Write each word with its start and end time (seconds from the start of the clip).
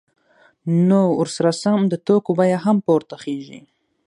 نو 0.87 1.01
ورسره 1.19 1.51
سم 1.61 1.79
د 1.89 1.93
توکو 2.07 2.31
بیه 2.39 2.59
هم 2.65 2.77
پورته 2.85 3.15
خیژي 3.23 3.59